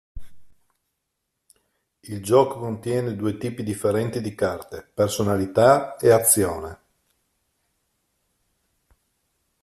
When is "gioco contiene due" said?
2.23-3.37